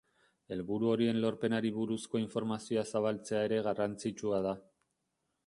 [0.53, 4.57] Helburu horien lorpenari buruzko informazioa zabaltzea ere garrantzitsua da.